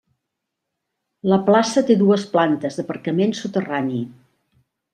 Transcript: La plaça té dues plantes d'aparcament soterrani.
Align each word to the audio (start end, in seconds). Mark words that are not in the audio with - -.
La 1.31 1.37
plaça 1.49 1.83
té 1.91 1.97
dues 1.99 2.23
plantes 2.33 2.81
d'aparcament 2.81 3.37
soterrani. 3.41 4.01